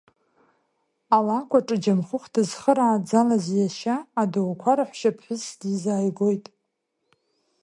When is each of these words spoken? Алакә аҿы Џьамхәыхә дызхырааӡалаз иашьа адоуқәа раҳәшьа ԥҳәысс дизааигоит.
Алакә 1.15 1.55
аҿы 1.59 1.77
Џьамхәыхә 1.83 2.29
дызхырааӡалаз 2.33 3.45
иашьа 3.57 3.95
адоуқәа 4.21 4.71
раҳәшьа 4.77 5.11
ԥҳәысс 5.15 5.47
дизааигоит. 5.59 6.45